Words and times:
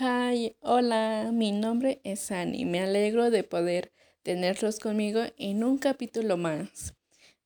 Hi, 0.00 0.54
hola, 0.60 1.30
mi 1.32 1.50
nombre 1.50 2.00
es 2.04 2.30
Annie. 2.30 2.64
Me 2.64 2.78
alegro 2.78 3.32
de 3.32 3.42
poder 3.42 3.92
tenerlos 4.22 4.78
conmigo 4.78 5.22
en 5.36 5.64
un 5.64 5.76
capítulo 5.76 6.36
más 6.36 6.94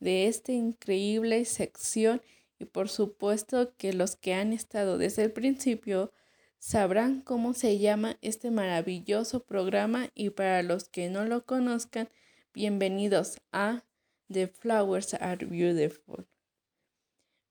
de 0.01 0.27
esta 0.27 0.53
increíble 0.53 1.47
sección 1.47 2.21
y 2.59 2.67
por 2.67 2.91
supuesto 2.91 3.75
que 3.79 3.95
los 3.95 4.17
que 4.17 4.35
han 4.35 4.53
estado 4.53 4.99
desde 4.99 5.23
el 5.23 5.33
principio 5.33 6.13
sabrán 6.59 7.23
cómo 7.23 7.55
se 7.55 7.79
llama 7.79 8.19
este 8.21 8.51
maravilloso 8.51 9.47
programa 9.47 10.11
y 10.15 10.29
para 10.29 10.63
los 10.63 10.91
que 10.91 11.09
no 11.09 11.25
lo 11.25 11.47
conozcan, 11.47 12.11
bienvenidos 12.53 13.41
a 13.53 13.83
The 14.31 14.49
Flowers 14.49 15.15
Are 15.15 15.47
Beautiful. 15.47 16.27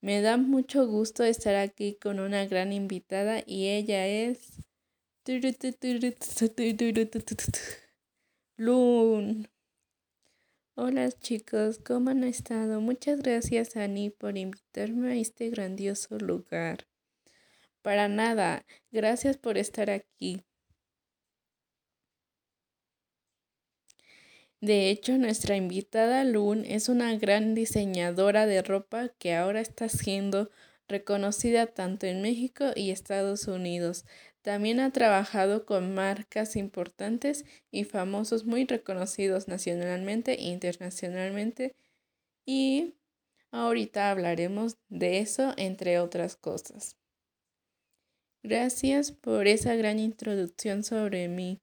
Me 0.00 0.20
da 0.20 0.36
mucho 0.36 0.86
gusto 0.86 1.24
estar 1.24 1.56
aquí 1.56 1.98
con 2.00 2.20
una 2.20 2.46
gran 2.46 2.72
invitada 2.72 3.42
y 3.44 3.66
ella 3.66 4.06
es 4.06 4.62
Lun. 8.56 9.48
Hola 10.74 11.12
chicos, 11.12 11.78
¿cómo 11.78 12.10
han 12.10 12.24
estado? 12.24 12.80
Muchas 12.80 13.20
gracias 13.20 13.76
Ani 13.76 14.10
por 14.10 14.36
invitarme 14.36 15.12
a 15.12 15.14
este 15.14 15.48
grandioso 15.50 16.18
lugar. 16.18 16.88
Para 17.82 18.08
nada, 18.08 18.66
gracias 18.90 19.36
por 19.36 19.58
estar 19.58 19.90
aquí. 19.90 20.42
De 24.60 24.90
hecho, 24.90 25.18
nuestra 25.18 25.54
invitada 25.54 26.24
Lun 26.24 26.64
es 26.64 26.88
una 26.88 27.16
gran 27.16 27.54
diseñadora 27.54 28.46
de 28.46 28.60
ropa 28.62 29.10
que 29.20 29.34
ahora 29.36 29.60
está 29.60 29.88
siendo 29.88 30.50
reconocida 30.88 31.66
tanto 31.66 32.06
en 32.06 32.22
México 32.22 32.66
y 32.74 32.90
Estados 32.90 33.46
Unidos. 33.46 34.04
También 34.42 34.80
ha 34.80 34.90
trabajado 34.90 35.64
con 35.64 35.94
marcas 35.94 36.56
importantes 36.56 37.44
y 37.70 37.84
famosos 37.84 38.44
muy 38.44 38.64
reconocidos 38.64 39.46
nacionalmente 39.46 40.32
e 40.32 40.48
internacionalmente 40.48 41.76
y 42.44 42.94
ahorita 43.52 44.10
hablaremos 44.10 44.78
de 44.88 45.20
eso 45.20 45.54
entre 45.56 46.00
otras 46.00 46.34
cosas. 46.34 46.96
Gracias 48.42 49.12
por 49.12 49.46
esa 49.46 49.76
gran 49.76 50.00
introducción 50.00 50.82
sobre 50.82 51.28
mí. 51.28 51.60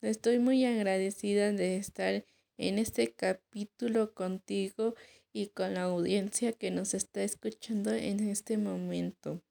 Estoy 0.00 0.38
muy 0.38 0.64
agradecida 0.64 1.52
de 1.52 1.76
estar 1.76 2.24
en 2.56 2.78
este 2.78 3.12
capítulo 3.12 4.14
contigo 4.14 4.94
y 5.30 5.48
con 5.48 5.74
la 5.74 5.82
audiencia 5.82 6.54
que 6.54 6.70
nos 6.70 6.94
está 6.94 7.22
escuchando 7.22 7.92
en 7.92 8.20
este 8.20 8.56
momento. 8.56 9.42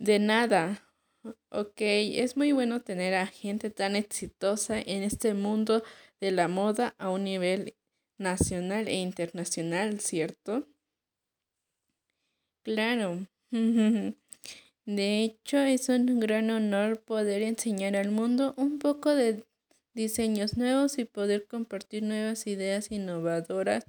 De 0.00 0.18
nada. 0.18 0.82
Ok, 1.50 1.74
es 1.82 2.38
muy 2.38 2.52
bueno 2.52 2.80
tener 2.80 3.12
a 3.14 3.26
gente 3.26 3.68
tan 3.68 3.96
exitosa 3.96 4.80
en 4.80 5.02
este 5.02 5.34
mundo 5.34 5.82
de 6.22 6.30
la 6.30 6.48
moda 6.48 6.94
a 6.96 7.10
un 7.10 7.24
nivel 7.24 7.74
nacional 8.16 8.88
e 8.88 8.94
internacional, 8.94 10.00
¿cierto? 10.00 10.66
Claro. 12.62 13.26
De 14.86 15.22
hecho, 15.22 15.58
es 15.58 15.90
un 15.90 16.18
gran 16.18 16.50
honor 16.50 17.02
poder 17.02 17.42
enseñar 17.42 17.94
al 17.94 18.10
mundo 18.10 18.54
un 18.56 18.78
poco 18.78 19.14
de 19.14 19.44
diseños 19.92 20.56
nuevos 20.56 20.98
y 20.98 21.04
poder 21.04 21.46
compartir 21.46 22.04
nuevas 22.04 22.46
ideas 22.46 22.90
innovadoras 22.90 23.84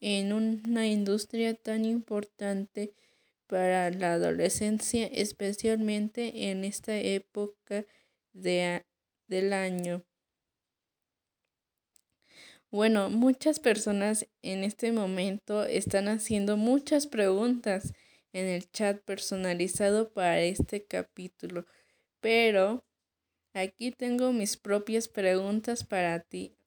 en 0.00 0.34
una 0.34 0.86
industria 0.86 1.54
tan 1.54 1.86
importante 1.86 2.92
para 3.48 3.90
la 3.90 4.12
adolescencia, 4.12 5.06
especialmente 5.06 6.50
en 6.50 6.64
esta 6.64 6.96
época 6.96 7.84
de, 8.32 8.84
del 9.26 9.52
año. 9.52 10.04
Bueno, 12.70 13.08
muchas 13.08 13.60
personas 13.60 14.28
en 14.42 14.62
este 14.62 14.92
momento 14.92 15.64
están 15.64 16.06
haciendo 16.08 16.58
muchas 16.58 17.06
preguntas 17.06 17.94
en 18.34 18.46
el 18.46 18.70
chat 18.70 19.00
personalizado 19.04 20.12
para 20.12 20.42
este 20.42 20.84
capítulo, 20.84 21.64
pero 22.20 22.84
aquí 23.54 23.90
tengo 23.90 24.32
mis 24.32 24.58
propias 24.58 25.08
preguntas 25.08 25.82
para 25.82 26.20
ti, 26.20 26.58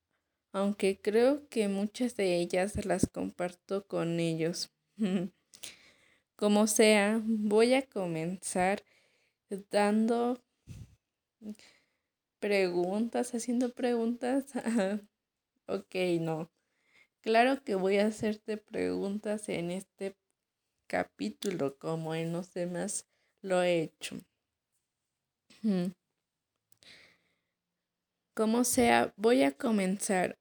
aunque 0.52 1.00
creo 1.00 1.48
que 1.50 1.68
muchas 1.68 2.16
de 2.16 2.38
ellas 2.38 2.84
las 2.86 3.08
comparto 3.08 3.86
con 3.86 4.20
ellos. 4.20 4.72
Como 6.42 6.66
sea, 6.66 7.22
voy 7.24 7.76
a 7.76 7.84
comenzar 7.84 8.84
dando 9.70 10.42
preguntas, 12.40 13.36
haciendo 13.36 13.72
preguntas. 13.76 14.46
ok, 15.68 15.96
no. 16.20 16.52
Claro 17.22 17.64
que 17.64 17.76
voy 17.76 18.00
a 18.00 18.08
hacerte 18.08 18.58
preguntas 18.58 19.50
en 19.50 19.70
este 19.70 20.18
capítulo 20.88 21.78
como 21.78 22.16
en 22.16 22.34
los 22.34 22.52
demás 22.56 23.06
lo 23.44 23.62
he 23.62 23.84
hecho. 23.84 24.18
Como 28.34 28.64
sea, 28.64 29.14
voy 29.16 29.44
a 29.44 29.52
comenzar 29.52 30.40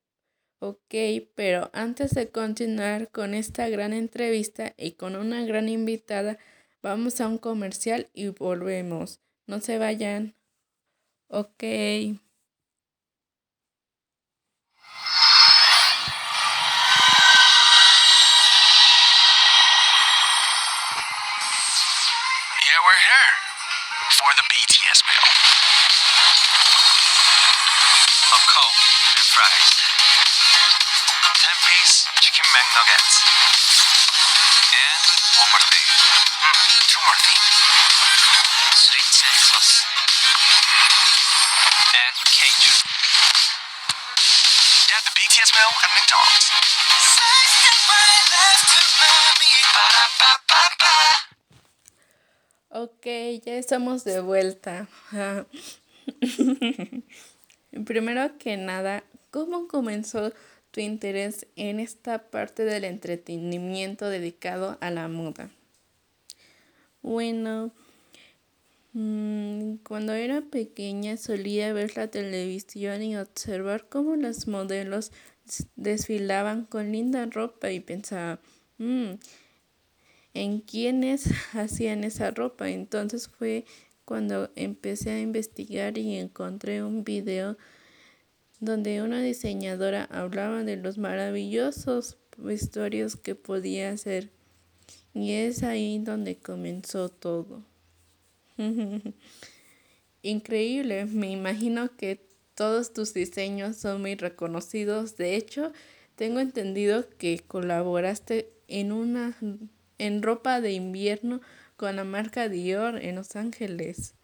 Ok, 0.62 0.94
pero 1.34 1.70
antes 1.72 2.10
de 2.12 2.30
continuar 2.30 3.10
con 3.10 3.32
esta 3.32 3.66
gran 3.70 3.94
entrevista 3.94 4.74
y 4.76 4.92
con 4.92 5.16
una 5.16 5.42
gran 5.44 5.70
invitada, 5.70 6.38
vamos 6.82 7.22
a 7.22 7.28
un 7.28 7.38
comercial 7.38 8.10
y 8.12 8.28
volvemos. 8.28 9.20
No 9.46 9.60
se 9.60 9.78
vayan. 9.78 10.34
Ok. 11.28 11.62
Yeah, 11.62 12.20
and. 31.50 31.58
10-piece 31.58 32.06
chicken 32.22 32.46
McNuggets. 32.54 33.26
And 34.70 35.02
one 35.34 35.50
more 35.50 35.66
thing. 35.66 35.82
Mm, 36.46 36.78
two 36.86 37.02
more 37.02 37.18
things. 37.26 37.58
Sweet 38.78 39.02
chili 39.10 39.42
sauce. 39.50 39.82
And 41.90 42.14
ketchup. 42.30 42.78
Yeah, 44.90 45.00
the 45.02 45.10
BTS 45.18 45.50
meal 45.58 45.74
at 45.74 45.90
McDonald's. 45.90 46.46
Ok, 52.72 53.04
ya 53.44 53.54
estamos 53.54 54.04
de 54.04 54.20
vuelta. 54.20 54.86
Primero 57.84 58.38
que 58.38 58.56
nada, 58.56 59.02
¿cómo 59.32 59.66
comenzó 59.66 60.32
tu 60.70 60.80
interés 60.80 61.46
en 61.56 61.80
esta 61.80 62.30
parte 62.30 62.64
del 62.64 62.84
entretenimiento 62.84 64.08
dedicado 64.08 64.78
a 64.80 64.90
la 64.90 65.08
moda? 65.08 65.50
Bueno, 67.02 67.72
mm, 68.92 69.76
cuando 69.76 70.12
era 70.12 70.42
pequeña 70.42 71.16
solía 71.16 71.72
ver 71.72 71.96
la 71.96 72.08
televisión 72.08 73.02
y 73.02 73.16
observar 73.16 73.88
cómo 73.88 74.16
las 74.16 74.46
modelos 74.46 75.12
desfilaban 75.76 76.64
con 76.64 76.92
linda 76.92 77.26
ropa 77.26 77.70
y 77.70 77.80
pensaba, 77.80 78.40
mm, 78.78 79.12
¿en 80.34 80.60
quiénes 80.60 81.24
hacían 81.54 82.04
esa 82.04 82.30
ropa? 82.30 82.68
Entonces 82.68 83.28
fue 83.28 83.64
cuando 84.04 84.50
empecé 84.56 85.10
a 85.10 85.20
investigar 85.20 85.96
y 85.96 86.16
encontré 86.16 86.82
un 86.82 87.04
video 87.04 87.56
donde 88.60 89.02
una 89.02 89.20
diseñadora 89.20 90.04
hablaba 90.04 90.62
de 90.64 90.76
los 90.76 90.98
maravillosos 90.98 92.18
vestuarios 92.36 93.16
que 93.16 93.34
podía 93.34 93.90
hacer. 93.90 94.30
Y 95.12 95.32
es 95.32 95.62
ahí 95.62 95.98
donde 95.98 96.36
comenzó 96.36 97.08
todo. 97.08 97.64
Increíble, 100.22 101.06
me 101.06 101.30
imagino 101.30 101.96
que 101.96 102.20
todos 102.54 102.92
tus 102.92 103.14
diseños 103.14 103.76
son 103.76 104.02
muy 104.02 104.14
reconocidos. 104.14 105.16
De 105.16 105.34
hecho, 105.34 105.72
tengo 106.14 106.40
entendido 106.40 107.08
que 107.18 107.38
colaboraste 107.38 108.52
en 108.68 108.92
una 108.92 109.36
en 109.98 110.22
ropa 110.22 110.60
de 110.60 110.72
invierno 110.72 111.40
con 111.76 111.96
la 111.96 112.04
marca 112.04 112.48
Dior 112.48 113.02
en 113.02 113.16
Los 113.16 113.36
Ángeles. 113.36 114.14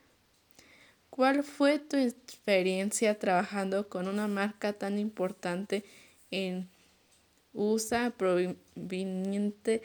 ¿Cuál 1.17 1.43
fue 1.43 1.79
tu 1.79 1.97
experiencia 1.97 3.19
trabajando 3.19 3.89
con 3.89 4.07
una 4.07 4.29
marca 4.29 4.75
tan 4.75 4.99
importante 4.99 5.85
en 6.31 6.69
USA 7.55 8.11
proveniente 8.11 9.83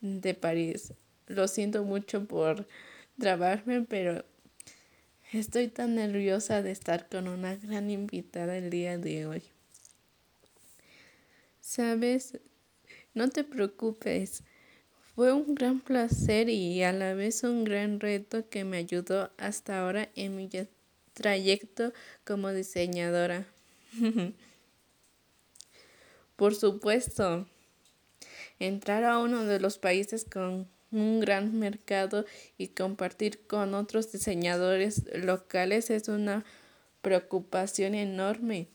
de 0.00 0.34
París? 0.34 0.94
lo 1.26 1.48
siento 1.48 1.84
mucho 1.84 2.26
por 2.26 2.66
trabarme, 3.18 3.82
pero 3.82 4.24
estoy 5.32 5.68
tan 5.68 5.94
nerviosa 5.94 6.62
de 6.62 6.70
estar 6.70 7.08
con 7.08 7.28
una 7.28 7.56
gran 7.56 7.90
invitada 7.90 8.56
el 8.56 8.70
día 8.70 8.98
de 8.98 9.26
hoy. 9.26 9.42
Sabes, 11.60 12.38
no 13.14 13.28
te 13.30 13.44
preocupes. 13.44 14.42
Fue 15.14 15.30
un 15.30 15.54
gran 15.54 15.80
placer 15.80 16.48
y 16.48 16.82
a 16.84 16.92
la 16.94 17.12
vez 17.12 17.42
un 17.42 17.64
gran 17.64 18.00
reto 18.00 18.48
que 18.48 18.64
me 18.64 18.78
ayudó 18.78 19.30
hasta 19.36 19.80
ahora 19.80 20.08
en 20.16 20.36
mi 20.36 20.48
trayecto 21.12 21.92
como 22.24 22.50
diseñadora. 22.50 23.46
Por 26.36 26.54
supuesto, 26.54 27.46
entrar 28.58 29.04
a 29.04 29.18
uno 29.18 29.44
de 29.44 29.60
los 29.60 29.76
países 29.76 30.24
con 30.24 30.66
un 30.90 31.20
gran 31.20 31.58
mercado 31.58 32.24
y 32.56 32.68
compartir 32.68 33.46
con 33.46 33.74
otros 33.74 34.12
diseñadores 34.12 35.02
locales 35.14 35.90
es 35.90 36.08
una 36.08 36.42
preocupación 37.02 37.94
enorme 37.94 38.68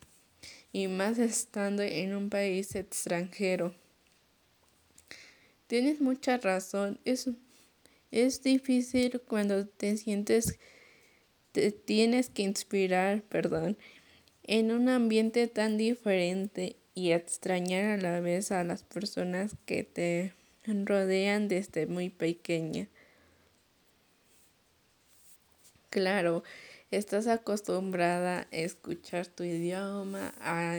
y 0.71 0.87
más 0.87 1.17
estando 1.17 1.81
en 1.81 2.15
un 2.15 2.29
país 2.29 2.75
extranjero. 2.75 3.73
Tienes 5.67 5.99
mucha 5.99 6.37
razón, 6.37 6.99
es, 7.03 7.29
es 8.11 8.41
difícil 8.41 9.21
cuando 9.27 9.67
te 9.67 9.97
sientes, 9.97 10.59
te 11.51 11.71
tienes 11.71 12.29
que 12.29 12.43
inspirar, 12.43 13.21
perdón, 13.23 13.77
en 14.43 14.71
un 14.71 14.87
ambiente 14.87 15.47
tan 15.47 15.77
diferente 15.77 16.77
y 16.95 17.11
extrañar 17.11 17.99
a 17.99 18.01
la 18.01 18.21
vez 18.21 18.51
a 18.51 18.63
las 18.63 18.83
personas 18.83 19.55
que 19.65 19.83
te 19.83 20.33
rodean 20.65 21.49
desde 21.49 21.85
muy 21.85 22.09
pequeña. 22.09 22.87
Claro, 25.89 26.43
estás 26.91 27.27
acostumbrada 27.27 28.47
a 28.51 28.55
escuchar 28.55 29.27
tu 29.27 29.43
idioma, 29.43 30.33
a, 30.39 30.77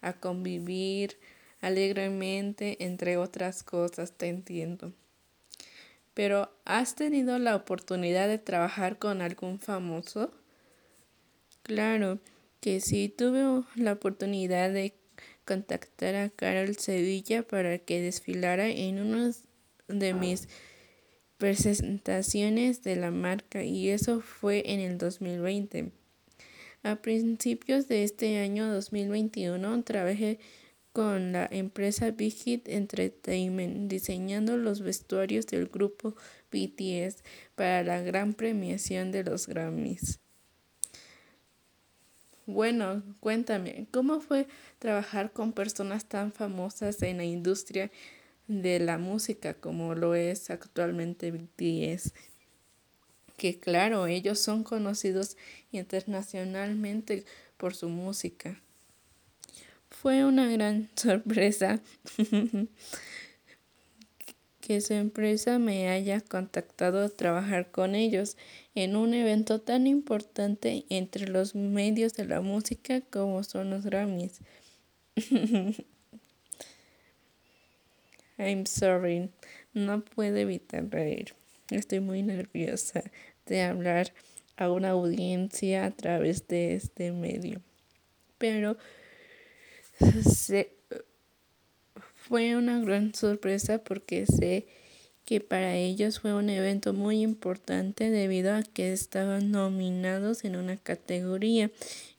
a 0.00 0.12
convivir 0.14 1.18
alegremente, 1.60 2.84
entre 2.84 3.16
otras 3.16 3.62
cosas, 3.62 4.12
te 4.12 4.28
entiendo. 4.28 4.92
Pero, 6.14 6.50
¿has 6.64 6.94
tenido 6.94 7.38
la 7.38 7.56
oportunidad 7.56 8.28
de 8.28 8.38
trabajar 8.38 8.98
con 8.98 9.20
algún 9.20 9.58
famoso? 9.58 10.30
Claro 11.62 12.20
que 12.60 12.80
sí, 12.80 13.08
tuve 13.08 13.64
la 13.74 13.92
oportunidad 13.92 14.70
de 14.72 14.94
contactar 15.44 16.14
a 16.14 16.30
Carol 16.30 16.76
Sevilla 16.76 17.42
para 17.42 17.78
que 17.78 18.00
desfilara 18.00 18.68
en 18.68 19.00
una 19.00 19.32
de 19.88 20.14
mis 20.14 20.48
presentaciones 21.38 22.82
de 22.82 22.96
la 22.96 23.10
marca 23.10 23.62
y 23.62 23.90
eso 23.90 24.20
fue 24.20 24.62
en 24.72 24.80
el 24.80 24.98
2020. 24.98 25.92
A 26.82 26.96
principios 26.96 27.88
de 27.88 28.04
este 28.04 28.38
año 28.38 28.72
2021 28.72 29.82
trabajé 29.82 30.38
con 30.96 31.32
la 31.32 31.46
empresa 31.50 32.10
Big 32.10 32.32
Hit 32.32 32.68
Entertainment 32.68 33.90
diseñando 33.90 34.56
los 34.56 34.80
vestuarios 34.80 35.46
del 35.46 35.66
grupo 35.66 36.14
BTS 36.50 37.22
para 37.54 37.82
la 37.82 38.00
gran 38.00 38.32
premiación 38.32 39.12
de 39.12 39.22
los 39.22 39.46
Grammys. 39.46 40.20
Bueno, 42.46 43.02
cuéntame, 43.20 43.88
¿cómo 43.90 44.20
fue 44.20 44.46
trabajar 44.78 45.32
con 45.34 45.52
personas 45.52 46.06
tan 46.06 46.32
famosas 46.32 47.02
en 47.02 47.18
la 47.18 47.24
industria 47.24 47.90
de 48.48 48.78
la 48.80 48.96
música 48.96 49.52
como 49.52 49.94
lo 49.94 50.14
es 50.14 50.48
actualmente 50.48 51.30
BTS? 51.30 52.14
Que 53.36 53.60
claro, 53.60 54.06
ellos 54.06 54.38
son 54.38 54.64
conocidos 54.64 55.36
internacionalmente 55.72 57.26
por 57.58 57.74
su 57.74 57.90
música. 57.90 58.62
Fue 60.02 60.24
una 60.24 60.50
gran 60.50 60.88
sorpresa 60.96 61.80
que 64.60 64.80
su 64.80 64.94
empresa 64.94 65.58
me 65.58 65.88
haya 65.88 66.20
contactado 66.20 67.02
a 67.02 67.08
trabajar 67.08 67.70
con 67.70 67.94
ellos 67.94 68.36
en 68.74 68.96
un 68.96 69.14
evento 69.14 69.60
tan 69.60 69.86
importante 69.86 70.84
entre 70.90 71.28
los 71.28 71.54
medios 71.54 72.14
de 72.14 72.26
la 72.26 72.40
música 72.40 73.00
como 73.00 73.42
son 73.42 73.70
los 73.70 73.84
Grammys. 73.84 74.40
I'm 78.38 78.66
sorry, 78.66 79.30
no 79.72 80.04
puedo 80.04 80.36
evitar 80.36 80.90
reír. 80.90 81.34
Estoy 81.70 82.00
muy 82.00 82.22
nerviosa 82.22 83.02
de 83.46 83.62
hablar 83.62 84.12
a 84.56 84.70
una 84.70 84.90
audiencia 84.90 85.86
a 85.86 85.90
través 85.90 86.46
de 86.48 86.74
este 86.74 87.12
medio. 87.12 87.62
Pero 88.36 88.76
fue 92.14 92.56
una 92.56 92.80
gran 92.80 93.14
sorpresa 93.14 93.78
porque 93.78 94.26
sé 94.26 94.66
que 95.24 95.40
para 95.40 95.74
ellos 95.74 96.20
fue 96.20 96.34
un 96.34 96.50
evento 96.50 96.92
muy 96.92 97.22
importante 97.22 98.10
debido 98.10 98.54
a 98.54 98.62
que 98.62 98.92
estaban 98.92 99.50
nominados 99.50 100.44
en 100.44 100.56
una 100.56 100.76
categoría 100.76 101.70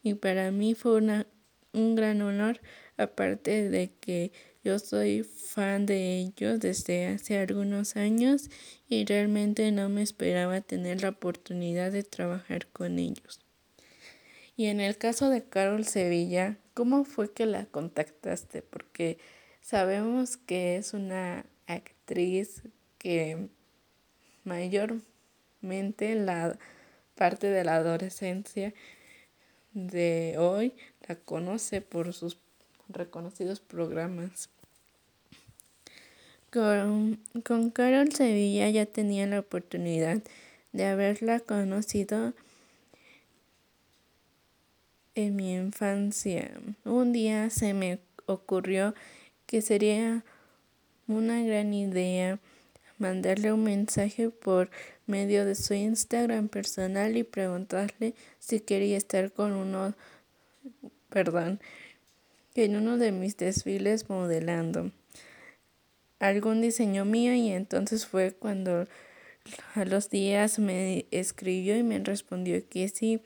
y 0.03 0.13
para 0.15 0.51
mí 0.51 0.75
fue 0.75 0.95
una, 0.95 1.25
un 1.74 1.95
gran 1.95 2.21
honor 2.21 2.59
aparte 2.97 3.69
de 3.69 3.91
que 4.00 4.31
yo 4.63 4.80
soy 4.80 5.23
fan 5.23 5.85
de 5.85 6.18
ellos 6.18 6.59
desde 6.59 7.07
hace 7.07 7.38
algunos 7.38 7.95
años 7.95 8.50
y 8.89 9.06
realmente 9.06 9.71
no 9.71 9.88
me 9.88 10.01
esperaba 10.01 10.59
tener 10.59 11.01
la 11.01 11.09
oportunidad 11.09 11.94
de 11.94 12.03
trabajar 12.03 12.68
con 12.68 13.00
ellos. 13.00 13.39
Y 14.57 14.65
en 14.65 14.81
el 14.81 14.97
caso 14.97 15.30
de 15.30 15.44
Carol 15.44 15.85
Sevilla, 15.85 16.57
¿cómo 16.77 17.06
fue 17.06 17.33
que 17.33 17.47
la 17.47 17.65
contactaste? 17.65 18.62
Porque 18.62 19.18
Sabemos 19.68 20.38
que 20.38 20.77
es 20.77 20.94
una 20.94 21.45
actriz 21.68 22.62
que 23.00 23.50
mayormente 24.45 26.15
la 26.15 26.57
parte 27.15 27.47
de 27.47 27.65
la 27.65 27.75
adolescencia 27.75 28.74
de 29.74 30.35
hoy 30.39 30.74
la 31.06 31.18
conoce 31.18 31.81
por 31.81 32.13
sus 32.13 32.38
reconocidos 32.88 33.59
programas. 33.59 34.47
Con, 36.50 37.19
Carol 37.73 38.13
Sevilla 38.13 38.69
ya 38.69 38.85
tenía 38.85 39.28
la 39.28 39.40
oportunidad 39.40 40.23
de 40.71 40.85
haberla 40.85 41.42
conocido 41.42 42.31
en 45.18 45.36
mi 45.36 45.54
infancia. 45.54 46.52
Un 46.86 47.12
día 47.12 47.50
se 47.50 47.74
me 47.74 48.00
ocurrió 48.26 48.94
que 49.45 49.62
sería 49.62 50.24
una 51.07 51.42
gran 51.44 51.74
idea 51.74 52.40
mandarle 52.97 53.52
un 53.54 53.64
mensaje 53.64 54.30
por 54.30 54.69
medio 55.06 55.45
de 55.45 55.56
su 55.56 55.74
Instagram 55.74 56.50
personal 56.50 57.16
y 57.18 57.24
preguntarle 57.24 58.14
si 58.40 58.59
quería 58.59 58.97
estar 58.97 59.31
con 59.31 59.54
uno, 59.54 59.95
perdón, 61.09 61.59
en 62.56 62.76
uno 62.76 62.97
de 62.97 63.12
mis 63.12 63.38
desfiles 63.38 64.09
modelando 64.09 64.92
algún 66.19 66.62
diseño 66.62 67.06
mío 67.06 67.33
y 67.33 67.50
entonces 67.50 68.06
fue 68.06 68.33
cuando 68.33 68.88
a 69.76 69.86
los 69.86 70.09
días 70.09 70.59
me 70.59 71.06
escribió 71.12 71.78
y 71.78 71.83
me 71.83 72.00
respondió 72.00 72.68
que 72.68 72.90
sí, 72.90 73.21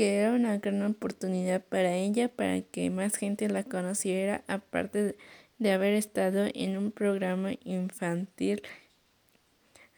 que 0.00 0.16
era 0.16 0.32
una 0.32 0.56
gran 0.56 0.80
oportunidad 0.80 1.62
para 1.62 1.94
ella, 1.94 2.28
para 2.28 2.62
que 2.62 2.88
más 2.88 3.16
gente 3.16 3.50
la 3.50 3.64
conociera, 3.64 4.42
aparte 4.46 5.14
de 5.58 5.72
haber 5.72 5.92
estado 5.92 6.46
en 6.54 6.78
un 6.78 6.90
programa 6.90 7.50
infantil 7.64 8.62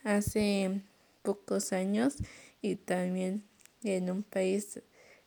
hace 0.03 0.81
pocos 1.23 1.73
años 1.73 2.17
y 2.61 2.75
también 2.75 3.45
en 3.85 4.11
un 4.11 4.25
país 4.25 4.83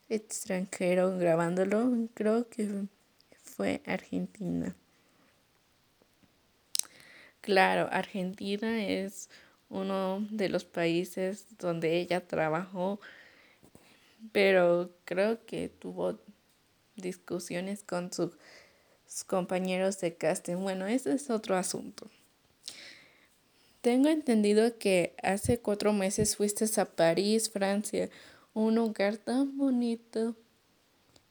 extranjero 0.10 1.18
grabándolo, 1.18 2.10
creo 2.14 2.50
que 2.50 2.68
fue 3.46 3.82
Argentina. 3.86 4.76
Claro, 7.40 7.88
Argentina 7.94 8.84
es 8.84 9.30
uno 9.70 10.28
de 10.32 10.50
los 10.50 10.66
países 10.66 11.48
donde 11.58 11.98
ella 11.98 12.28
trabajó 12.28 13.00
pero 14.32 14.92
creo 15.06 15.46
que 15.46 15.70
tuvo 15.70 16.20
discusiones 16.96 17.84
con 17.84 18.12
sus 18.12 18.32
compañeros 19.28 20.00
de 20.00 20.16
casting. 20.16 20.58
Bueno, 20.58 20.88
ese 20.88 21.14
es 21.14 21.30
otro 21.30 21.56
asunto. 21.56 22.10
Tengo 23.82 24.10
entendido 24.10 24.80
que 24.80 25.16
hace 25.22 25.60
cuatro 25.60 25.94
meses 25.94 26.36
fuiste 26.38 26.66
a 26.82 26.86
París, 26.86 27.52
Francia, 27.52 28.10
un 28.54 28.76
lugar 28.76 29.18
tan 29.18 29.58
bonito 29.58 30.36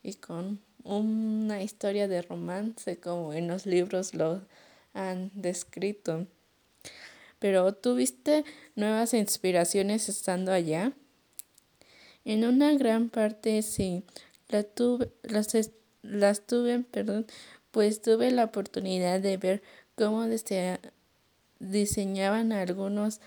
y 0.03 0.15
con 0.15 0.61
una 0.85 1.63
historia 1.63 2.07
de 2.07 2.23
romance 2.23 3.01
como 3.01 3.33
en 3.33 3.49
los 3.49 3.67
libros 3.67 4.15
lo 4.15 4.43
han 4.93 5.33
descrito. 5.35 6.29
Pero 7.41 7.75
¿tuviste 7.75 8.45
nuevas 8.77 9.15
inspiraciones 9.15 10.09
estando 10.09 10.53
allá? 10.53 10.93
En 12.25 12.45
una 12.45 12.73
gran 12.73 13.11
parte 13.11 13.61
sí, 13.63 14.05
la 14.49 14.63
tuve, 14.63 15.11
las, 15.23 15.49
las 16.03 16.47
tuve, 16.47 16.81
perdón, 16.81 17.27
pues 17.71 18.01
tuve 18.01 18.31
la 18.31 18.45
oportunidad 18.45 19.21
de 19.21 19.37
ver 19.37 19.63
cómo 19.97 20.27
diseñaban 21.59 22.53
algunos 22.53 23.21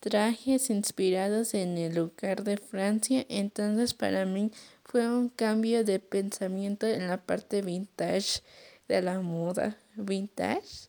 trajes 0.00 0.70
inspirados 0.70 1.54
en 1.54 1.76
el 1.78 1.94
lugar 1.94 2.42
de 2.42 2.56
Francia, 2.56 3.26
entonces 3.28 3.94
para 3.94 4.24
mí 4.24 4.50
fue 4.84 5.06
un 5.08 5.28
cambio 5.28 5.84
de 5.84 6.00
pensamiento 6.00 6.86
en 6.86 7.06
la 7.06 7.18
parte 7.18 7.62
vintage 7.62 8.40
de 8.88 9.02
la 9.02 9.20
moda. 9.20 9.76
¿Vintage? 9.94 10.88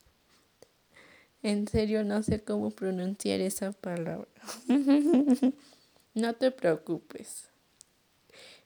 En 1.44 1.68
serio 1.68 2.04
no 2.04 2.24
sé 2.24 2.44
cómo 2.44 2.72
pronunciar 2.72 3.42
esa 3.42 3.74
palabra. 3.74 4.28
no 6.14 6.34
te 6.34 6.52
preocupes. 6.52 7.51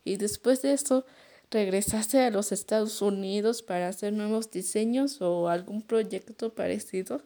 Y 0.06 0.18
después 0.18 0.62
de 0.62 0.72
eso, 0.72 1.06
¿regresaste 1.52 2.20
a 2.20 2.30
los 2.30 2.52
Estados 2.54 3.02
Unidos 3.02 3.64
para 3.64 3.90
hacer 3.90 4.14
nuevos 4.14 4.52
diseños 4.52 5.22
o 5.22 5.50
algún 5.50 5.82
proyecto 5.82 6.54
parecido? 6.54 7.22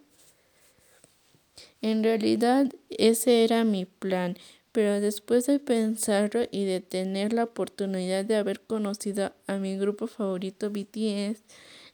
En 1.81 2.03
realidad 2.03 2.71
ese 2.89 3.43
era 3.43 3.63
mi 3.65 3.86
plan, 3.86 4.38
pero 4.71 5.01
después 5.01 5.45
de 5.45 5.59
pensarlo 5.59 6.41
y 6.51 6.63
de 6.63 6.79
tener 6.79 7.33
la 7.33 7.43
oportunidad 7.43 8.24
de 8.24 8.38
haber 8.38 8.62
conocido 8.62 9.33
a 9.45 9.57
mi 9.57 9.77
grupo 9.77 10.07
favorito 10.07 10.69
BTS, 10.69 11.43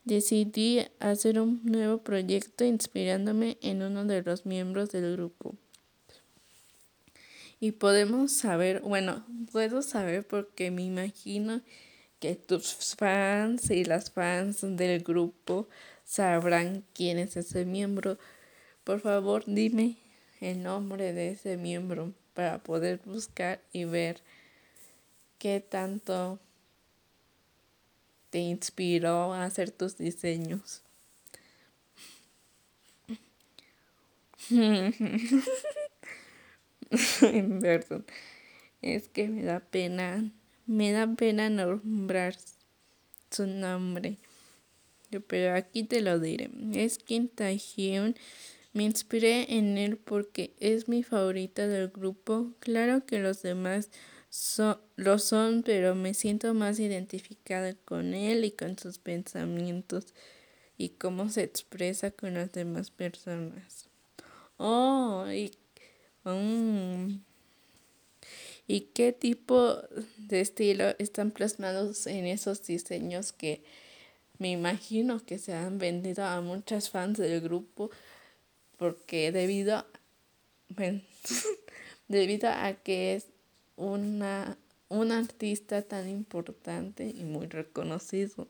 decidí 0.04 0.86
hacer 1.00 1.40
un 1.40 1.62
nuevo 1.64 1.98
proyecto 1.98 2.64
inspirándome 2.64 3.58
en 3.62 3.82
uno 3.82 4.06
de 4.06 4.22
los 4.22 4.46
miembros 4.46 4.92
del 4.92 5.14
grupo. 5.14 5.56
Y 7.66 7.72
podemos 7.72 8.32
saber, 8.32 8.82
bueno, 8.82 9.26
puedo 9.52 9.82
saber 9.82 10.24
porque 10.24 10.70
me 10.70 10.84
imagino 10.84 11.62
que 12.20 12.36
tus 12.36 12.76
fans 12.96 13.72
y 13.72 13.84
las 13.84 14.12
fans 14.12 14.60
del 14.62 15.02
grupo 15.02 15.68
sabrán 16.04 16.84
quién 16.94 17.18
es 17.18 17.36
ese 17.38 17.66
miembro. 17.66 18.20
Por 18.84 19.00
favor, 19.00 19.46
dime 19.48 19.98
el 20.42 20.62
nombre 20.62 21.12
de 21.12 21.30
ese 21.30 21.58
miembro 21.58 22.14
para 22.36 22.60
poder 22.60 23.00
buscar 23.04 23.60
y 23.74 23.86
ver 23.86 24.22
qué 25.40 25.60
tanto 25.60 26.38
te 28.30 28.38
inspiró 28.38 29.34
a 29.34 29.44
hacer 29.44 29.72
tus 29.72 29.98
diseños. 29.98 30.84
Es 38.82 39.10
que 39.10 39.28
me 39.28 39.44
da 39.44 39.62
pena, 39.62 40.32
me 40.68 40.92
da 40.92 41.08
pena 41.16 41.50
nombrar 41.50 42.36
su 43.32 43.48
nombre. 43.48 44.18
Pero 45.28 45.56
aquí 45.56 45.84
te 45.84 46.02
lo 46.02 46.20
diré. 46.20 46.52
Es 46.74 47.00
Kim 47.00 47.28
Taehyun 47.28 48.16
me 48.76 48.84
inspiré 48.84 49.56
en 49.56 49.78
él 49.78 49.96
porque 49.96 50.54
es 50.60 50.90
mi 50.90 51.02
favorita 51.02 51.66
del 51.66 51.88
grupo. 51.88 52.52
Claro 52.60 53.06
que 53.06 53.20
los 53.20 53.42
demás 53.42 53.90
lo 54.98 55.18
son, 55.18 55.64
pero 55.64 55.96
me 55.96 56.14
siento 56.14 56.54
más 56.54 56.78
identificada 56.80 57.74
con 57.74 58.14
él 58.14 58.44
y 58.44 58.52
con 58.52 58.78
sus 58.78 59.00
pensamientos 59.00 60.14
y 60.78 60.90
cómo 60.90 61.30
se 61.30 61.44
expresa 61.44 62.12
con 62.12 62.34
las 62.34 62.52
demás 62.52 62.92
personas. 62.92 63.88
Oh, 64.58 65.26
y, 65.32 65.58
mm, 66.26 67.22
¿y 68.68 68.82
qué 68.94 69.14
tipo 69.14 69.78
de 70.18 70.42
estilo 70.42 70.96
están 71.00 71.32
plasmados 71.32 72.08
en 72.08 72.26
esos 72.26 72.66
diseños 72.66 73.32
que 73.32 73.64
me 74.38 74.52
imagino 74.52 75.24
que 75.26 75.38
se 75.40 75.54
han 75.54 75.78
vendido 75.78 76.26
a 76.26 76.42
muchas 76.42 76.90
fans 76.90 77.18
del 77.18 77.40
grupo? 77.42 77.90
porque 78.78 79.32
debido, 79.32 79.86
debido 82.08 82.50
a 82.50 82.74
que 82.74 83.16
es 83.16 83.28
una, 83.78 84.58
un 84.90 85.12
artista 85.12 85.82
tan 85.82 86.10
importante 86.10 87.06
y 87.06 87.24
muy 87.24 87.48
reconocido. 87.48 88.48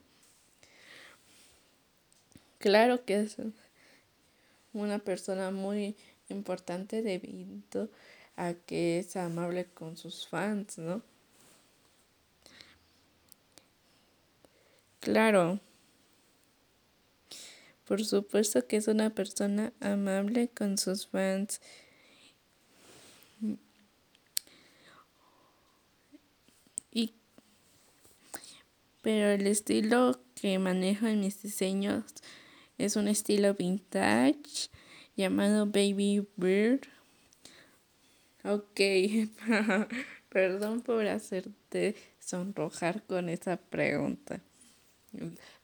Claro 2.57 3.05
que 3.05 3.21
es 3.21 3.37
una 4.73 4.99
persona 4.99 5.51
muy 5.51 5.95
importante 6.29 7.01
debido 7.01 7.89
a 8.35 8.53
que 8.53 8.99
es 8.99 9.15
amable 9.15 9.65
con 9.65 9.97
sus 9.97 10.27
fans, 10.27 10.77
¿no? 10.77 11.01
Claro. 14.99 15.59
Por 17.85 18.03
supuesto 18.03 18.65
que 18.65 18.77
es 18.77 18.87
una 18.87 19.11
persona 19.11 19.71
amable 19.79 20.49
con 20.49 20.77
sus 20.79 21.07
fans. 21.07 21.61
Y, 26.91 27.13
pero 29.03 29.29
el 29.29 29.45
estilo 29.45 30.19
que 30.33 30.57
manejo 30.57 31.05
en 31.05 31.19
mis 31.19 31.43
diseños 31.43 32.03
es 32.79 32.95
un 32.95 33.07
estilo 33.07 33.53
vintage 33.53 34.69
llamado 35.15 35.65
Baby 35.65 36.27
Bird. 36.35 36.81
Ok, 38.43 38.79
perdón 40.29 40.81
por 40.81 41.07
hacerte 41.07 41.95
sonrojar 42.19 43.03
con 43.03 43.29
esa 43.29 43.57
pregunta. 43.57 44.39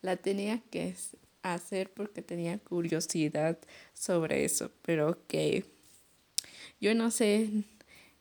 La 0.02 0.16
tenía 0.16 0.62
que 0.72 0.96
hacer 1.44 1.92
porque 1.92 2.22
tenía 2.22 2.58
curiosidad 2.58 3.58
sobre 3.94 4.46
eso, 4.46 4.72
pero 4.82 5.10
ok. 5.12 5.64
Yo 6.80 6.96
no 6.96 7.12
sé 7.12 7.50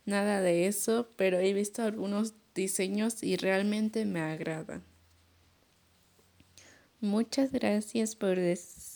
nada 0.04 0.42
de 0.42 0.66
eso, 0.66 1.08
pero 1.16 1.38
he 1.38 1.54
visto 1.54 1.82
algunos 1.82 2.34
diseños 2.54 3.22
y 3.22 3.36
realmente 3.36 4.04
me 4.04 4.20
agradan. 4.20 4.82
Muchas 7.00 7.52
gracias 7.52 8.14
por 8.14 8.36
decir 8.36 8.89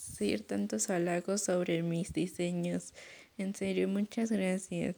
tantos 0.45 0.89
halagos 0.89 1.43
sobre 1.43 1.83
mis 1.83 2.13
diseños. 2.13 2.93
En 3.37 3.53
serio, 3.53 3.87
muchas 3.87 4.31
gracias. 4.31 4.95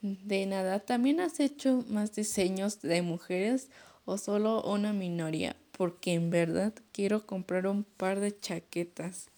De 0.00 0.46
nada, 0.46 0.80
¿también 0.80 1.20
has 1.20 1.40
hecho 1.40 1.84
más 1.88 2.14
diseños 2.14 2.80
de 2.82 3.02
mujeres 3.02 3.70
o 4.04 4.18
solo 4.18 4.62
una 4.62 4.92
minoría? 4.92 5.56
porque 5.78 6.12
en 6.12 6.28
verdad 6.28 6.74
quiero 6.90 7.24
comprar 7.24 7.68
un 7.68 7.84
par 7.84 8.18
de 8.18 8.36
chaquetas. 8.38 9.30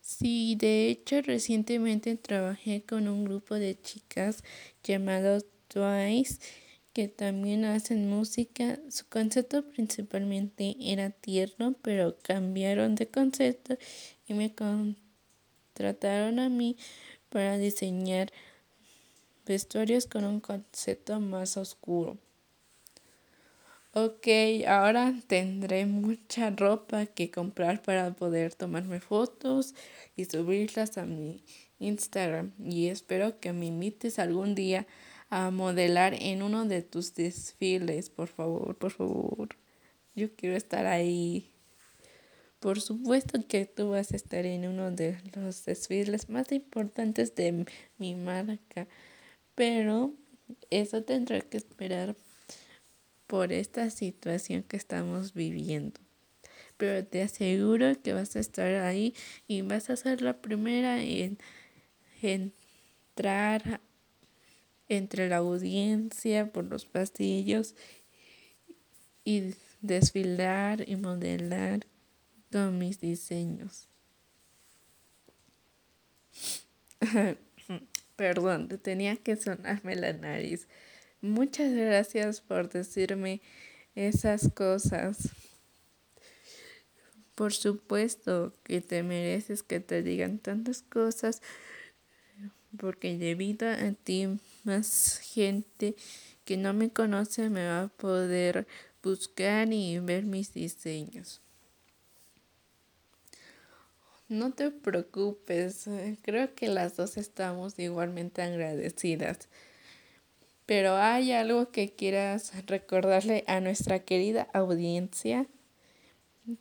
sí, 0.00 0.56
de 0.58 0.88
hecho 0.88 1.20
recientemente 1.20 2.16
trabajé 2.16 2.82
con 2.82 3.08
un 3.08 3.26
grupo 3.26 3.56
de 3.56 3.78
chicas 3.78 4.42
llamados 4.82 5.44
Twice 5.68 6.38
que 6.92 7.08
también 7.08 7.64
hacen 7.64 8.08
música. 8.08 8.78
Su 8.90 9.06
concepto 9.08 9.64
principalmente 9.64 10.76
era 10.80 11.10
tierno, 11.10 11.74
pero 11.82 12.16
cambiaron 12.22 12.94
de 12.94 13.08
concepto 13.08 13.76
y 14.26 14.34
me 14.34 14.54
contrataron 14.54 16.38
a 16.38 16.48
mí 16.48 16.76
para 17.28 17.58
diseñar 17.58 18.32
vestuarios 19.46 20.06
con 20.06 20.24
un 20.24 20.40
concepto 20.40 21.18
más 21.20 21.56
oscuro. 21.56 22.18
Ok, 23.94 24.26
ahora 24.66 25.14
tendré 25.26 25.84
mucha 25.84 26.48
ropa 26.48 27.04
que 27.04 27.30
comprar 27.30 27.82
para 27.82 28.14
poder 28.14 28.54
tomarme 28.54 29.00
fotos 29.00 29.74
y 30.16 30.24
subirlas 30.24 30.96
a 30.96 31.04
mi 31.04 31.42
Instagram. 31.78 32.52
Y 32.58 32.86
espero 32.86 33.38
que 33.38 33.52
me 33.52 33.66
invites 33.66 34.18
algún 34.18 34.54
día 34.54 34.86
a 35.32 35.50
modelar 35.50 36.12
en 36.20 36.42
uno 36.42 36.66
de 36.66 36.82
tus 36.82 37.14
desfiles, 37.14 38.10
por 38.10 38.28
favor, 38.28 38.76
por 38.76 38.90
favor. 38.90 39.48
Yo 40.14 40.36
quiero 40.36 40.56
estar 40.56 40.84
ahí. 40.84 41.50
Por 42.60 42.82
supuesto 42.82 43.40
que 43.48 43.64
tú 43.64 43.92
vas 43.92 44.12
a 44.12 44.16
estar 44.16 44.44
en 44.44 44.68
uno 44.68 44.90
de 44.90 45.18
los 45.34 45.64
desfiles 45.64 46.28
más 46.28 46.52
importantes 46.52 47.34
de 47.34 47.64
mi 47.96 48.14
marca, 48.14 48.86
pero 49.54 50.12
eso 50.68 51.02
tendrá 51.02 51.40
que 51.40 51.56
esperar 51.56 52.14
por 53.26 53.54
esta 53.54 53.88
situación 53.88 54.62
que 54.62 54.76
estamos 54.76 55.32
viviendo. 55.32 55.98
Pero 56.76 57.06
te 57.06 57.22
aseguro 57.22 57.98
que 58.02 58.12
vas 58.12 58.36
a 58.36 58.40
estar 58.40 58.74
ahí 58.74 59.14
y 59.48 59.62
vas 59.62 59.88
a 59.88 59.96
ser 59.96 60.20
la 60.20 60.42
primera 60.42 61.02
en, 61.02 61.38
entrar 62.20 63.80
entre 64.96 65.28
la 65.28 65.38
audiencia 65.38 66.52
por 66.52 66.64
los 66.64 66.84
pasillos 66.84 67.74
y 69.24 69.54
desfilar 69.80 70.88
y 70.88 70.96
modelar 70.96 71.86
con 72.50 72.78
mis 72.78 73.00
diseños. 73.00 73.88
Perdón, 78.16 78.68
tenía 78.82 79.16
que 79.16 79.36
sonarme 79.36 79.96
la 79.96 80.12
nariz. 80.12 80.68
Muchas 81.20 81.72
gracias 81.72 82.40
por 82.40 82.68
decirme 82.68 83.40
esas 83.94 84.50
cosas. 84.52 85.30
Por 87.34 87.54
supuesto 87.54 88.54
que 88.62 88.80
te 88.82 89.02
mereces 89.02 89.62
que 89.62 89.80
te 89.80 90.02
digan 90.02 90.38
tantas 90.38 90.82
cosas, 90.82 91.40
porque 92.76 93.16
debido 93.16 93.68
a 93.68 93.92
ti 93.92 94.28
más 94.64 95.18
gente 95.18 95.94
que 96.44 96.56
no 96.56 96.72
me 96.72 96.90
conoce 96.90 97.50
me 97.50 97.66
va 97.66 97.82
a 97.82 97.88
poder 97.88 98.66
buscar 99.02 99.72
y 99.72 99.98
ver 99.98 100.24
mis 100.24 100.52
diseños. 100.54 101.40
No 104.28 104.52
te 104.52 104.70
preocupes, 104.70 105.88
creo 106.22 106.54
que 106.54 106.68
las 106.68 106.96
dos 106.96 107.16
estamos 107.16 107.78
igualmente 107.78 108.40
agradecidas. 108.40 109.48
Pero 110.64 110.96
¿hay 110.96 111.32
algo 111.32 111.70
que 111.70 111.94
quieras 111.94 112.52
recordarle 112.66 113.44
a 113.46 113.60
nuestra 113.60 113.98
querida 113.98 114.48
audiencia? 114.54 115.46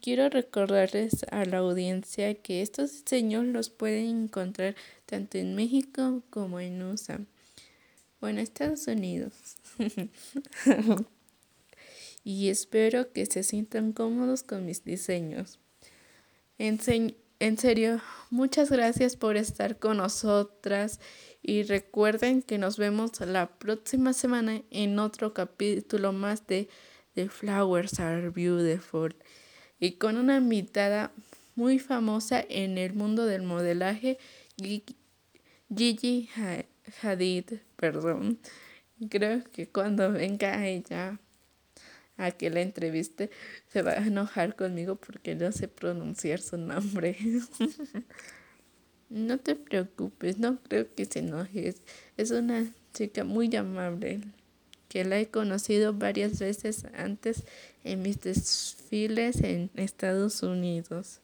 Quiero 0.02 0.30
recordarles 0.30 1.26
a 1.32 1.46
la 1.46 1.60
audiencia 1.60 2.34
que 2.36 2.62
estos 2.62 2.92
diseños 2.92 3.46
los 3.46 3.70
pueden 3.70 4.24
encontrar 4.24 4.76
tanto 5.06 5.38
en 5.38 5.56
México 5.56 6.24
como 6.30 6.60
en 6.60 6.84
USA 6.84 7.22
o 8.22 8.28
en 8.28 8.40
Estados 8.40 8.88
Unidos. 8.88 9.34
y 12.24 12.50
espero 12.50 13.12
que 13.12 13.26
se 13.26 13.44
sientan 13.44 13.92
cómodos 13.92 14.44
con 14.44 14.66
mis 14.66 14.86
diseños. 14.86 15.60
En, 16.58 16.80
en 17.40 17.58
serio, 17.58 18.02
muchas 18.30 18.72
gracias 18.72 19.16
por 19.18 19.36
estar 19.36 19.80
con 19.80 19.98
nosotras 19.98 21.00
y 21.42 21.64
recuerden 21.64 22.44
que 22.44 22.58
nos 22.58 22.78
vemos 22.78 23.20
la 23.20 23.50
próxima 23.58 24.14
semana 24.14 24.62
en 24.70 25.00
otro 25.00 25.34
capítulo 25.34 26.14
más 26.14 26.46
de 26.48 26.70
The 27.16 27.28
Flowers 27.30 28.00
Are 28.00 28.30
Beautiful 28.30 29.16
y 29.80 29.94
con 29.94 30.18
una 30.18 30.38
invitada 30.38 31.12
muy 31.56 31.80
famosa 31.80 32.46
en 32.48 32.78
el 32.78 32.94
mundo 32.94 33.26
del 33.26 33.42
modelaje, 33.42 34.20
Gigi 35.76 36.30
Hadid, 37.02 37.60
perdón. 37.76 38.40
Creo 39.10 39.44
que 39.52 39.68
cuando 39.68 40.12
venga 40.12 40.68
ella 40.68 41.20
a 42.18 42.32
que 42.32 42.50
la 42.50 42.62
entreviste, 42.62 43.32
se 43.68 43.82
va 43.82 43.92
a 43.92 44.06
enojar 44.06 44.56
conmigo 44.56 44.96
porque 44.96 45.36
no 45.36 45.52
sé 45.52 45.68
pronunciar 45.68 46.40
su 46.40 46.58
nombre. 46.58 47.18
no 49.10 49.40
te 49.40 49.56
preocupes, 49.56 50.38
no 50.38 50.62
creo 50.62 50.94
que 50.94 51.06
se 51.06 51.20
enoje. 51.20 51.76
Es 52.18 52.32
una 52.32 52.72
chica 52.94 53.24
muy 53.24 53.56
amable 53.56 54.22
que 54.88 55.06
la 55.06 55.20
he 55.20 55.30
conocido 55.30 55.94
varias 55.94 56.40
veces 56.40 56.86
antes 56.94 57.44
en 57.84 58.02
mis 58.02 58.20
desfiles 58.20 59.42
en 59.42 59.72
Estados 59.76 60.44
Unidos. 60.44 61.22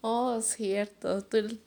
Oh, 0.00 0.40
cierto, 0.40 1.22
tú 1.22 1.58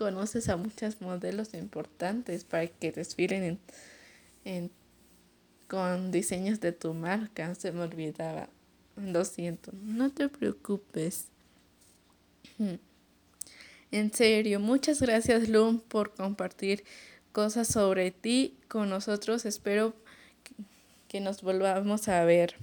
conoces 0.00 0.48
a 0.48 0.56
muchos 0.56 1.02
modelos 1.02 1.52
importantes 1.52 2.44
para 2.44 2.66
que 2.66 2.90
desfilen 2.90 3.60
en, 4.46 4.70
con 5.68 6.10
diseños 6.10 6.58
de 6.58 6.72
tu 6.72 6.94
marca. 6.94 7.54
Se 7.54 7.70
me 7.70 7.82
olvidaba. 7.82 8.48
Lo 8.96 9.26
siento, 9.26 9.72
no 9.82 10.10
te 10.10 10.30
preocupes. 10.30 11.26
En 13.90 14.10
serio, 14.14 14.58
muchas 14.58 15.02
gracias 15.02 15.50
Lum 15.50 15.80
por 15.80 16.14
compartir 16.14 16.82
cosas 17.32 17.68
sobre 17.68 18.10
ti 18.10 18.56
con 18.68 18.88
nosotros. 18.88 19.44
Espero 19.44 19.94
que 21.08 21.20
nos 21.20 21.42
volvamos 21.42 22.08
a 22.08 22.24
ver. 22.24 22.56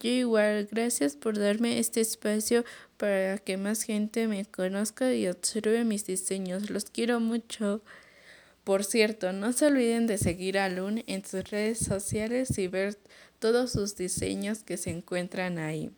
Yo 0.00 0.10
igual, 0.10 0.68
gracias 0.70 1.16
por 1.16 1.38
darme 1.38 1.78
este 1.78 2.02
espacio 2.02 2.62
para 3.02 3.38
que 3.38 3.56
más 3.56 3.82
gente 3.82 4.28
me 4.28 4.44
conozca 4.44 5.12
y 5.12 5.26
observe 5.26 5.82
mis 5.82 6.06
diseños. 6.06 6.70
Los 6.70 6.84
quiero 6.84 7.18
mucho. 7.18 7.82
Por 8.62 8.84
cierto, 8.84 9.32
no 9.32 9.52
se 9.52 9.66
olviden 9.66 10.06
de 10.06 10.18
seguir 10.18 10.56
a 10.56 10.68
Lun 10.68 11.02
en 11.08 11.24
sus 11.24 11.50
redes 11.50 11.80
sociales 11.80 12.56
y 12.58 12.68
ver 12.68 12.96
todos 13.40 13.72
sus 13.72 13.96
diseños 13.96 14.62
que 14.62 14.76
se 14.76 14.90
encuentran 14.90 15.58
ahí. 15.58 15.90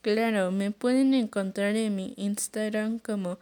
Claro, 0.00 0.50
me 0.50 0.70
pueden 0.70 1.12
encontrar 1.12 1.76
en 1.76 1.94
mi 1.94 2.14
Instagram 2.16 3.00
como 3.00 3.38